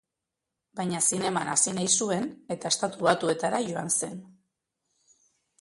Baina 0.79 1.01
zineman 1.07 1.51
hasi 1.51 1.75
nahi 1.79 1.91
zuen 1.99 2.25
eta 2.57 2.71
Estatu 2.77 3.05
Batuetara 3.09 3.63
joan 3.71 3.97
zen. 4.01 4.21